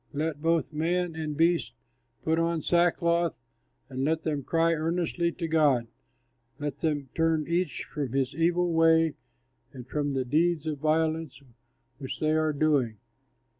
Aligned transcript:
Let 0.13 0.41
both 0.41 0.73
man 0.73 1.15
and 1.15 1.37
beast 1.37 1.73
put 2.23 2.39
on 2.39 2.63
sackcloth 2.63 3.37
and 3.87 4.03
let 4.03 4.23
them 4.23 4.41
cry 4.41 4.73
earnestly 4.73 5.31
to 5.33 5.47
God; 5.47 5.85
let 6.57 6.79
them 6.79 7.09
turn 7.13 7.45
each 7.47 7.83
from 7.83 8.13
his 8.13 8.33
evil 8.33 8.73
way 8.73 9.13
and 9.71 9.87
from 9.87 10.15
the 10.15 10.25
deeds 10.25 10.65
of 10.65 10.79
violence 10.79 11.43
which 11.99 12.19
they 12.19 12.31
are 12.31 12.51
doing. 12.51 12.97